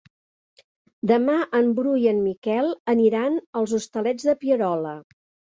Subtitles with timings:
[1.11, 4.97] Demà en Bru i en Miquel aniran als Hostalets de Pierola.